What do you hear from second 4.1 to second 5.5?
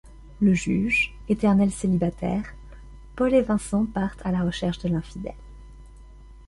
à la recherche de l'infidèle.